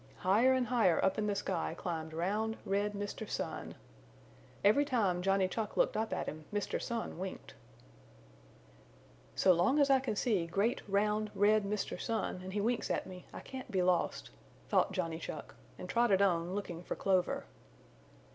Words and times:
Higher 0.21 0.53
and 0.55 0.65
higher 0.65 1.05
up 1.05 1.19
in 1.19 1.27
the 1.27 1.35
sky 1.35 1.75
climbed 1.77 2.11
round, 2.11 2.57
red 2.65 2.93
Mr. 2.93 3.29
Sun. 3.29 3.75
Every 4.63 4.83
time 4.83 5.21
Johnny 5.21 5.47
Chuck 5.47 5.77
looked 5.77 5.95
up 5.95 6.11
at 6.11 6.25
him 6.25 6.45
Mr. 6.51 6.81
Sun 6.81 7.19
winked. 7.19 7.53
"So 9.35 9.53
long 9.53 9.77
as 9.77 9.91
I 9.91 9.99
can 9.99 10.15
see 10.15 10.47
great 10.47 10.81
round, 10.87 11.29
red 11.35 11.65
Mr. 11.65 12.01
Sun 12.01 12.41
and 12.43 12.53
he 12.53 12.59
winks 12.61 12.89
at 12.89 13.05
me 13.05 13.27
I 13.31 13.41
can't 13.41 13.69
be 13.69 13.83
lost," 13.83 14.31
thought 14.69 14.91
Johnny 14.91 15.19
Chuck, 15.19 15.53
and 15.77 15.87
trotted 15.87 16.19
on 16.23 16.55
looking 16.55 16.81
for 16.81 16.95
clover. 16.95 17.45